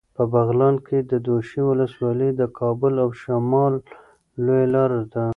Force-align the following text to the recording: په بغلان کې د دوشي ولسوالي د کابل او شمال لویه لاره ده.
په 0.15 0.23
بغلان 0.33 0.75
کې 0.85 0.97
د 1.11 1.13
دوشي 1.27 1.61
ولسوالي 1.65 2.29
د 2.35 2.41
کابل 2.59 2.93
او 3.03 3.09
شمال 3.21 3.73
لویه 4.43 4.67
لاره 4.75 5.01
ده. 5.13 5.25